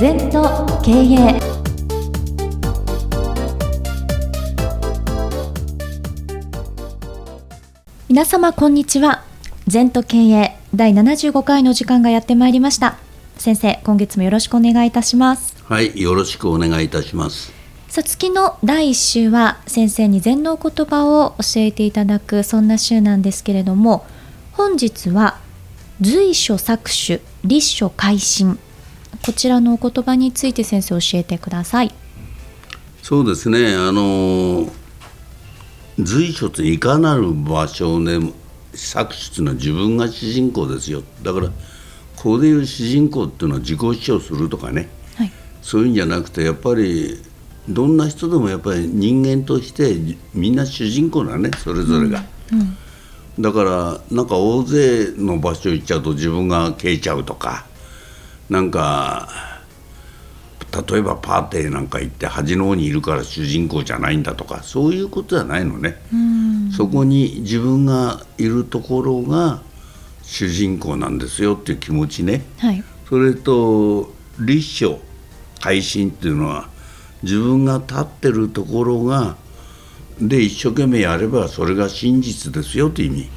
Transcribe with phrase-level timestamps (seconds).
[0.00, 1.40] 全と経営
[8.08, 9.24] 皆様こんにちは。
[9.66, 12.96] 全と経営第75回の時間がやってまいりました。
[13.38, 15.56] 先生今月もよろしくお願いいたします。
[15.64, 17.52] はいよろしくお願いいたします。
[17.88, 24.06] さあ月の第1週は先生に禅の言葉を教えていただくそんな週なんですけれども
[24.52, 25.38] 本日は
[26.00, 28.60] 随所搾取立所改心
[29.22, 31.94] こちらのお言葉について先生教えてください。
[33.02, 33.74] そうですね。
[33.74, 34.70] あの
[35.98, 38.32] 随所っていかなる場所でも
[38.72, 41.02] 搾取のは自分が主人公ですよ。
[41.22, 41.52] だからこ
[42.22, 47.20] こでいう主人公っていうのは自己主張するとかね、はい、そういうんじゃなくてやっぱり
[47.68, 51.50] どんな人でもやっぱり人間としてみんな主人公だね。
[51.58, 52.64] それぞれが、うんう
[53.40, 57.66] ん、だからなんか大勢の場所行っちゃうと自分が消えちゃうとか
[58.50, 59.28] なんか
[60.90, 65.96] 例えばパーティーなんか行って端の方にいるから主人公じゃないんだとかそういうことじゃないのね。
[66.76, 69.62] そこに自分がいるところが
[70.22, 75.00] 主人公なんですよっていう気持ちね、はい、それと立書
[75.60, 76.68] 改心っていうのは
[77.22, 79.36] 自分が立ってるところが
[80.20, 83.30] で一生懸命やればそれが真実ですよという意味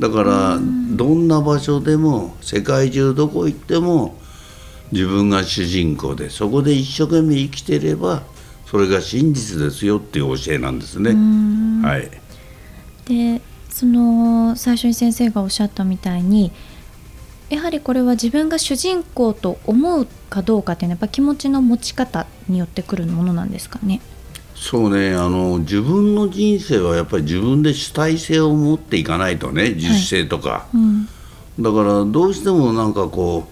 [0.00, 4.16] だからどんな場所でも世界中どこ行っても
[4.92, 8.22] 自分が主人公でそこで一生懸命生きてれば
[8.66, 11.12] それが真実ですよっていう教えなんですね。
[11.86, 12.10] はい、
[13.06, 16.50] でその最初に先生がおっしゃったみたいに
[17.50, 24.00] やはりこれは自分が主人公と思うかどうかっていうのはやっぱ気持ちの持ち方によってくるものなんですかね？
[24.60, 31.08] そうねあの自分の人生はやっぱり自分で主体性を持っていかないとね自主性とか、はいうん、
[31.58, 33.48] だからどうしてもなんかこ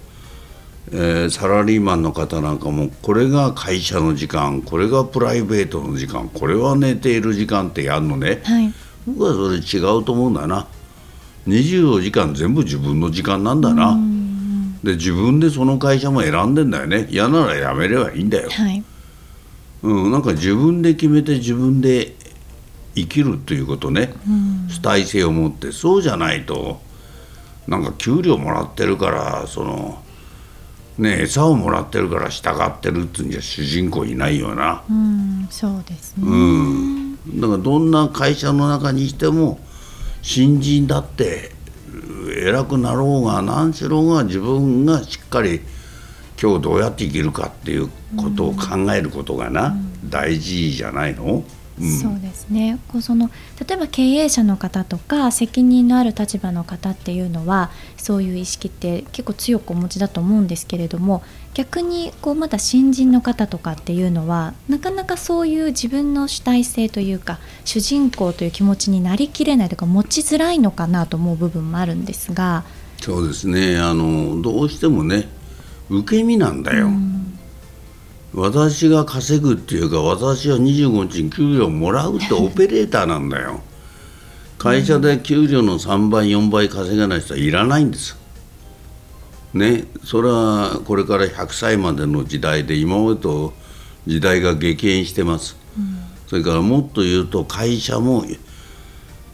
[0.92, 8.71] う、えー、サラリーマンの方なんかもこれが会社の時間これがプライベートの時間これは寝ている時間ってやるのね、はい、
[9.06, 10.69] 僕はそれ違うと思うんだな。
[11.47, 13.99] 24時間全部自分の時間なんだな、
[14.84, 17.06] で自分でその会社も選んでんだよね。
[17.09, 18.84] 嫌なら辞めればいいんだよ、はい
[19.83, 22.15] うん、なんか自分で決めて自分で
[22.94, 25.72] 生きるということね、うん、主体性を持って。
[25.72, 26.81] そうじゃないと
[27.69, 30.03] なんか給料もらってるからその
[30.97, 39.61] ね餌をもらってるから従ってるっていうんじゃ主人公いないよな、うん、そうですね、うん、だからどんな会社の中にしても
[40.22, 41.53] 新人だって
[42.37, 45.61] 偉くなろうが何しろが自分がしっかり
[46.41, 49.71] 今日どうやって生きるかっていうことを考えることがな、う
[50.06, 51.43] ん、大事じゃないの、
[51.81, 52.78] うん、そうですね。
[52.88, 53.31] こうその
[53.66, 72.65] 例えば経営者の方とか責任のある立場の方っていうのはそういう意識って結構強くお持ちだと思うんですけれども逆にこうまだ新人の方とかっていうのはなかなかそういう自分の主体性というか主人公という気持ちになりきれないとか持ちづらいのかなと思う部分もあるんですが。
[73.00, 73.78] そうですね。
[73.78, 75.28] あのどうしてもね
[75.91, 77.38] 受け身なんだよ、うん、
[78.34, 83.62] 私が稼ぐっていうか私は25日に給料もらうって オペレーターなんだよ。
[84.59, 88.16] 会社で給料の3倍4倍稼がない人はいらないんです。
[89.54, 93.55] ねそれはこれから100歳までの時代で今までと
[94.06, 98.25] 時代が激変してます、うん、それからもっと言うと会社も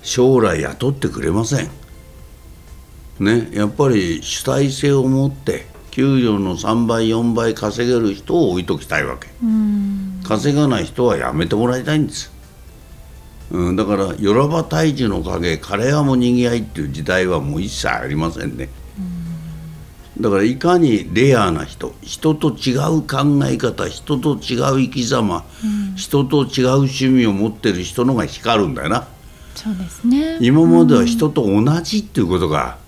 [0.02, 1.70] 将来雇ってくれません。
[3.18, 9.28] ねやっぱり主体性を持って給料の3倍4倍稼げる人を置いときたいわけ。
[10.24, 12.32] 稼がない人はやめてもらいたいんです、
[13.52, 18.70] うん、だから「よらば大樹の陰枯葉もにぎわい」っていう時代はもう一切ありませんね。
[20.18, 29.06] だからいかにレアな人人と違う考え方人と違う生き様、うん、人と違う趣味を持ってる人のが光るんだよな。
[29.54, 30.38] そうですね。
[30.40, 32.78] 今までは人と同じっていうことが、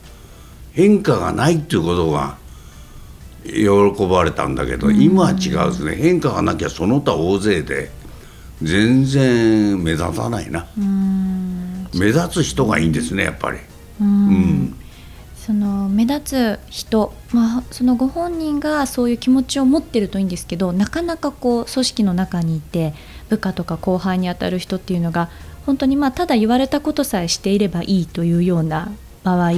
[0.72, 2.36] 変化がないっていうことが
[3.46, 5.96] 喜ばれたんだけど、今は違うですね。
[5.96, 7.90] 変化がなきゃその他大勢で
[8.62, 10.66] 全然目立たないな。
[11.94, 13.58] 目立つ人がいいんですねやっぱり。
[14.00, 14.76] うん。
[15.46, 22.94] その目立つ人、まあ、そのご本人がそういう気持ちを持ってるといいんですけどなかなかこう組織の中にいて
[23.28, 25.30] 部下とか後輩にあたる人っていうのが
[25.64, 28.90] 本当にまあただ言われたことさえしていればいいというような
[29.34, 29.50] 場合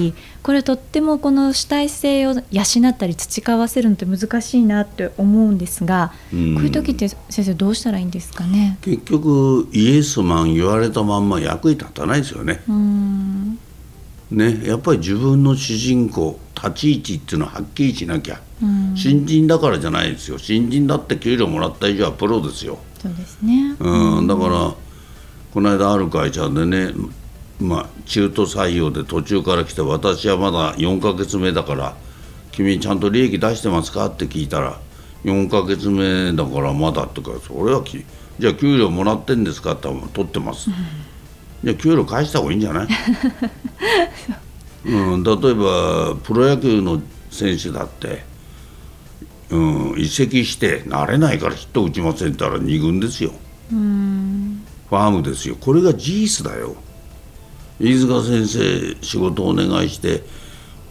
[0.43, 8.79] これとってもこの主体性を養ったり培わせるのって難しいなって思うんですが、うん、こういう時って先生どうしたらいいんですかね？
[8.81, 12.63] 結局イエスマン言われたまんま役に立たないですよね。
[14.31, 18.41] ねやっぱり自分の主人公立ち位置っていうのははっきりしなきゃ、
[18.95, 20.39] 新人だからじゃないですよ。
[20.39, 22.79] 新人だって給料もらった以上はプロですよ。
[23.03, 24.75] そうですね、うん、だから
[25.55, 26.93] この間ある会社でね、
[27.61, 31.97] まあ、中途採用で途中から来て私はまだ4ヶ月目だから
[32.53, 34.07] 君ちゃんと利益出してますか？
[34.07, 34.81] って聞いたら
[35.25, 38.05] 4ヶ月目だからまだってかそれはき
[38.39, 39.73] じゃあ給料もらってんですか？
[39.73, 40.71] って取ってます、
[41.65, 42.89] じゃあ給料返した方がいいんじゃない、
[44.87, 47.03] うん、例えばプロ野球の
[47.33, 48.23] 選手だって、
[49.51, 53.33] うん、移籍して慣れないからヒット打ちませんって言ったら2軍ですよ。
[53.71, 55.57] ファームですよ。
[55.61, 56.77] これが事実だよ
[57.81, 60.23] 飯塚先生仕事お願いして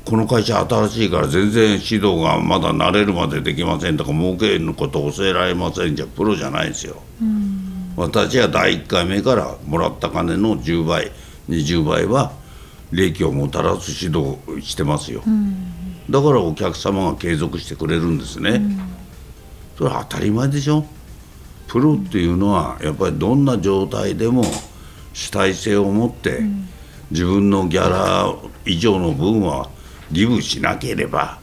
[0.06, 7.01] この会社新しいから全然指導がまだ慣れるまでできませんとか儲けのこと教えられませんじゃプロじゃないですよ。
[7.98, 11.12] 私は第1回目からもらった金の10倍
[11.50, 12.31] 20倍は
[12.92, 15.24] 利益をもたらす指導をしてますよ、
[16.10, 18.62] だからお客様が継続してくれるんですね、
[19.78, 20.86] それは当たり前でしょ。
[21.68, 24.45] プロっていうのはやっぱりどんな状態でも
[25.12, 26.44] 主体性を持って、
[27.12, 28.33] 自分のギャラ
[28.65, 29.69] 以上の分は
[30.12, 31.39] ギブしなければ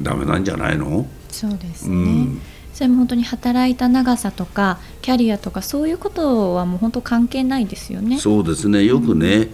[0.00, 1.06] ダメなんじゃないの？
[1.28, 2.40] そうですね、うん。
[2.72, 8.18] それも本当に働いた長さとかキャリアとかそういうことはもう本当関係ないですよね。
[8.18, 8.84] そうですね。
[8.84, 9.48] よくね、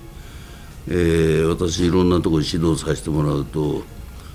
[0.88, 3.82] えー私いろんなところに指導させてもらうと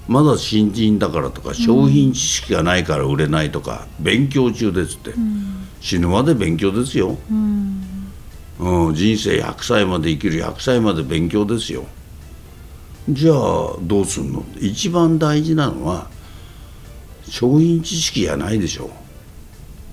[0.07, 5.13] まだ新人だからとか商品知識がないから売れないとか、勉強中ですって、
[5.81, 7.58] 死ぬまで勉強ですよ、うん
[8.69, 11.85] うん、人生100歳まで生きる100歳まで勉強ですよ。
[13.09, 13.35] じゃあ
[13.81, 14.43] どうすんの？
[14.59, 16.09] 一番大事なのは
[17.27, 18.91] 商品知識じゃないでしょ。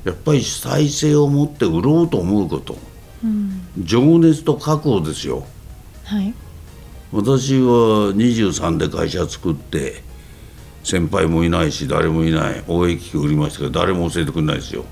[0.05, 2.77] やっぱり主体性を持って売ろうと思うこと。
[3.25, 3.63] うん。
[3.79, 5.47] 情熱と覚悟ですよ。
[6.05, 6.35] はい。
[7.13, 10.03] 私は23で会社作って
[10.85, 12.65] 先輩もいないし誰もいない。
[12.69, 14.85] 応援機器売りましたけど誰も教えてくれないですよ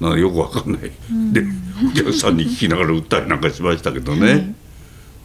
[0.00, 0.90] なんかよくわかんない、
[1.32, 1.42] で
[1.90, 4.54] お客さんに聞きながら売ったりなんかしましたけどね、はい。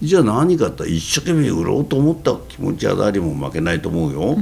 [0.01, 4.37] じゃあ何かって一生懸命売ろうと思った気持ちは誰も負けないと思うよ。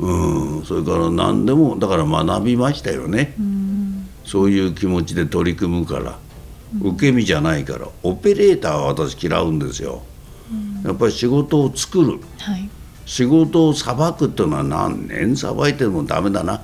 [0.00, 0.64] うん。
[0.64, 3.34] それから何でもだから学びましたよね、
[4.24, 6.18] そういう気持ちで取り組むから。
[6.82, 7.88] 受け身じゃないから。
[8.04, 10.02] オペレーターは私嫌うんですよ、
[10.84, 12.20] やっぱり仕事を作る。
[12.38, 12.68] はい。
[13.06, 16.60] 仕事をさばくっていうのは何年さばいてもダメだな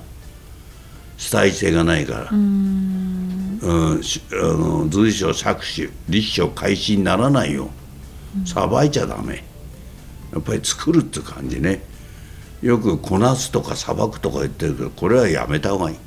[1.17, 3.59] 主体性がないから、うん。
[4.03, 7.69] しあの随所搾取立所開始にならないよ。
[8.45, 9.43] さばいちゃダメ。
[10.31, 11.81] やっぱり作るって感じね。
[12.61, 15.97] よくこなすとかさばくとか言ってるけどこれはやめた方がいい。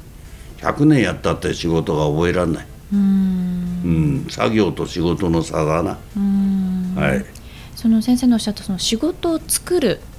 [0.59, 2.67] 100年やったって仕事が覚えられない。
[2.93, 4.27] うん。
[4.31, 5.99] 作業と仕事の差だな。
[7.01, 7.25] はい。
[7.75, 10.10] その先生のおっしゃったその仕事を作るうん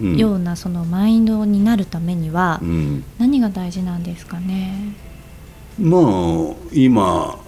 [0.00, 3.04] ようなそのマインドになるためにはうん。
[3.18, 4.94] 何が大事なんですかね？
[5.78, 7.38] まあ今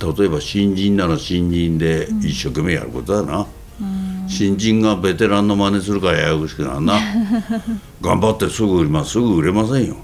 [0.00, 3.46] 例えば新人なら新人で一生懸命やることだな、
[4.28, 6.94] 新人がベテランの真似するからややこしくなるな。
[8.00, 9.96] 頑張ってすぐ売りますすぐ売れませんよ、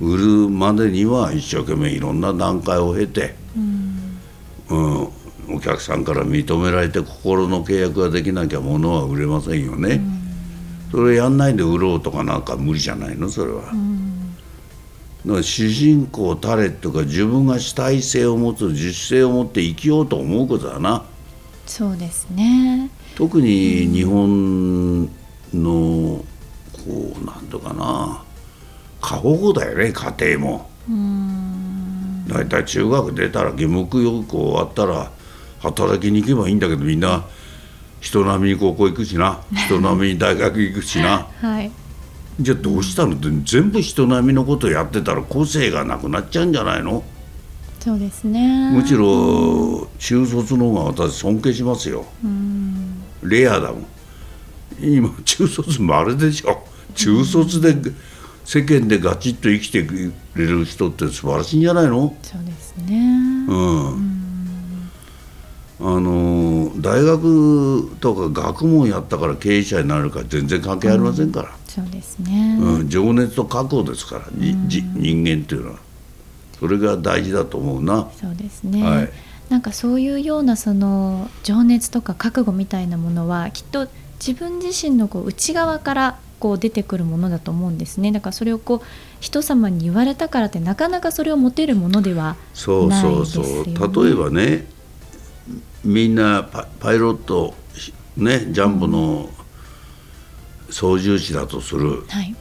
[0.00, 3.34] 売るまでには一生懸命いろんな段階を経て、
[4.70, 5.08] うん。
[5.54, 10.00] お客さんから認められて心の契約ができなきゃ物は売れませんよね、
[10.92, 13.28] それやんないで売ろうとかなんか無理じゃないの？
[13.28, 13.62] それは。
[13.62, 13.72] だか
[15.38, 21.04] ら主人公タレとか自分が主体性を持つ自主性を持って生きようと思うことだな。
[21.66, 22.90] そうですね。
[23.16, 25.04] 特に日本
[25.54, 26.24] の
[26.72, 28.22] こうなんとかな。
[29.00, 30.70] 過保護だよね家庭も。
[32.28, 35.10] 大体中学出たら義務教育終わったら
[35.60, 37.24] 働きに行けばいいんだけどみんな
[38.02, 39.38] 人並みに高校行くしな。
[39.66, 41.28] 人並みに大学行くしな。
[41.40, 41.70] はい。
[42.40, 43.14] じゃあどうしたの？
[43.14, 47.04] って全部人並みのことやってたら個性がなくなっちゃうんじゃないの？
[47.78, 48.72] そうですね。
[48.72, 52.04] むしろ中卒の方が私尊敬しますよ。
[53.22, 53.86] レアだもん。
[54.80, 56.64] 今中卒まれでしょ。
[56.96, 57.76] 中卒で
[58.44, 62.16] 世間でガチッと生きてくれる人って素晴らしいんじゃないの？
[62.22, 63.46] そうですね。
[63.48, 64.11] うん
[65.84, 72.56] あの大学とか学問やったから経営者になるか全然関係ありませんから、そうですね。
[72.60, 75.78] うん情熱と覚悟ですから、じじ人間っていうのは。
[76.60, 78.08] それが大事だと思うな。
[78.20, 79.10] そうですね、はい。
[79.48, 83.88] なんかそういうようなその情熱とか覚悟みたいなものはきっと
[84.24, 88.12] 自分自身のこう内側からこう出てくるものだと思うんですね。
[88.12, 88.86] だからそれをこう
[89.18, 94.66] 人様に言われたからってなかなかそれを持てるものではそうそうそう、ないですよね例えばね
[95.84, 97.54] みんなパパイロット
[98.16, 99.28] ねジャンボの
[100.70, 102.34] 操縦士だとするはい。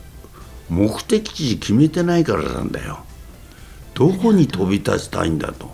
[0.69, 3.03] 目的地決めてないからなんだよ。
[3.93, 5.69] どこに飛び立ちたいんだと。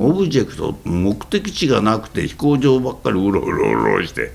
[0.00, 4.32] オブジェクト目的地がなくて飛行場ばっかりうろうろうろして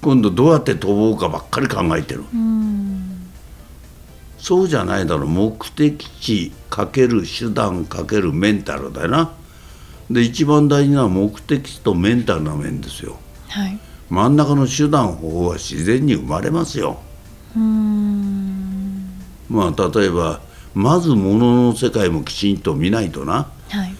[0.00, 2.22] 今度どうやって飛ぼうかばっかり考えてる。
[4.38, 5.28] そうじゃないだろう。
[5.28, 9.32] 目的地かける手段かけるメンタルだよな
[10.10, 13.18] で一番大事な目的地とメンタルな面ですよ。
[13.48, 13.78] はい。
[14.08, 17.00] 真ん中の手段方法は自然に生まれますよ。
[19.48, 20.40] まあ例えば
[20.74, 23.50] まず物の世界もきちんと見ないとな。
[23.68, 23.94] はい。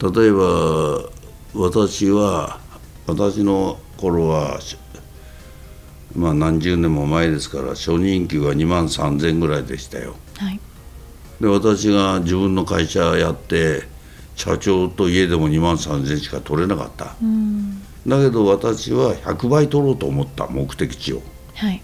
[0.00, 1.10] 例えば
[1.54, 2.60] 私は
[3.06, 4.78] 私の頃はし
[6.14, 10.14] まあ何十年も前ですから初任給が2万3,000ぐらいでしたよ。
[10.38, 10.60] はい。
[11.40, 13.91] で私が自分の会社やって
[14.34, 17.14] 社長と家でも2万3,000しか取れなかった。
[17.22, 21.22] うんだけど私は100倍取ろうと思った目的地を。
[21.54, 21.80] はい。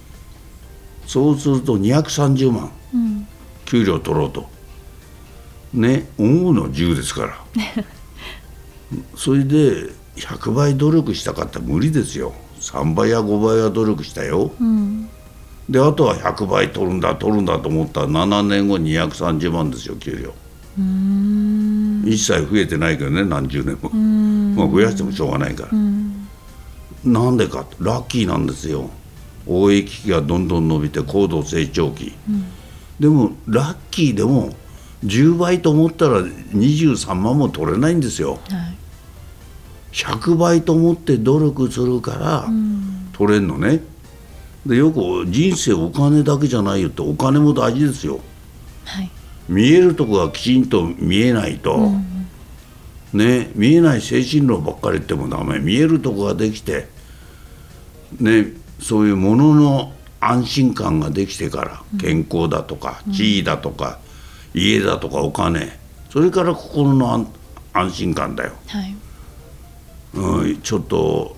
[1.07, 3.27] そうすると230万うん。
[3.65, 4.49] 給料取ろうと。
[5.73, 7.45] ね思うの10ですから。
[9.17, 12.33] それで100倍努力したかったら無理ですよ。
[12.61, 14.51] 3倍や5倍は努力したよ。
[14.61, 15.09] うん。
[15.69, 20.33] であとは100倍取るんだ取るんだと思ったら7年後に230万ですよ給料。
[20.79, 21.18] うーん
[22.05, 24.55] 一切増えてないけどね何十年も、うん。
[24.57, 26.29] まあ、増やしてもしょうがないから、うん。
[27.05, 28.91] なんでかラッキーなんですよ。
[29.47, 32.13] 大益期がどんどん伸びて高度成長期、
[33.01, 34.53] でもラッキーでも
[35.05, 38.33] 10倍と思ったら23万も取れないんですよ。
[38.33, 38.41] はい。
[39.93, 43.09] 100倍と思って努力するからうん。
[43.13, 43.81] 取れんのね。
[44.67, 48.21] でよく人生お金だけじゃないよってお金も大事ですよ。
[48.85, 49.11] はい
[49.49, 51.93] 見えるとこがきちんと見えないと、
[53.13, 55.59] ね見えない精神論ばっかり言ってもダメ。
[55.59, 56.87] 見えるとこができて
[58.21, 63.99] ねそういうものの安心感ができてから健康だとか地位だとか、
[64.53, 65.79] 家だとかお金
[66.11, 67.33] それから心の安
[67.73, 68.97] 安心感だよ、はい。
[70.15, 71.37] うん、ちょっと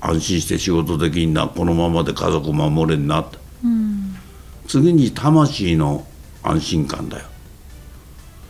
[0.00, 3.38] 安心して仕事できんなこのままで家族守れんなって。
[3.64, 4.16] うん。
[4.66, 6.06] 次に魂の
[6.42, 7.24] 安心感だよ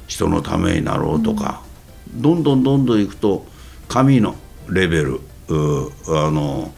[0.07, 1.63] 人のためになろうとか、
[2.15, 3.47] どんどんどんどんいくと
[3.89, 4.37] 神の
[4.69, 6.73] レベルうあの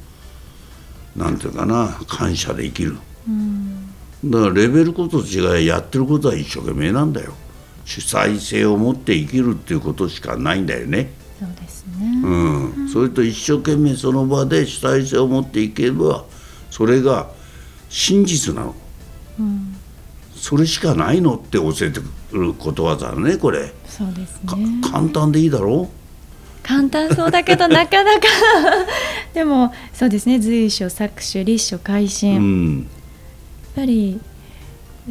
[1.14, 2.97] なんていうかな感謝で生きる。
[3.28, 3.95] うん。
[4.25, 7.33] だからレベルこと違いやってることは一生懸命なんだよ。
[7.85, 11.12] 主催性を持って生きるっていうことしかないんだよね。
[11.38, 12.23] そうですね。
[12.25, 16.25] うん、それと一生懸命その場で主体性を持っていけば
[16.71, 17.30] それが
[17.88, 18.75] 真実なの。
[19.38, 19.75] うん
[20.37, 22.00] それしかないのって教えて
[22.31, 25.88] くることわざだねこれ、そうですかね簡単でいいだろ？
[26.62, 28.26] 簡単そうだけどなかなか。
[29.35, 32.87] でもそうですね随所搾取立所改う心、やっん
[33.76, 34.21] ぱり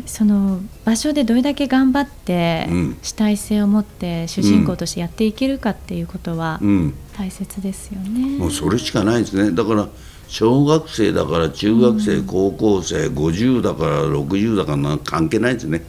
[0.05, 2.97] その場所でどれだけ頑張って、うん。
[3.01, 6.93] 主体性を持って主人公としてやっていけるかっていうことはうん。
[7.17, 8.37] 大切ですよね。
[8.37, 9.51] もうそれしかないですね。
[9.51, 9.87] だから
[10.27, 15.83] 小学生だから中学生、高校生50だから60だから関係ないですね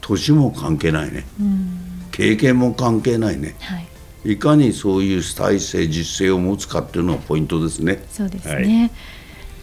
[0.00, 3.80] 年も関係ないねうん経験も関係ないねは
[4.24, 8.92] い、いかにそういう主体性実践を持つかっていうのがポイントですねそうですね。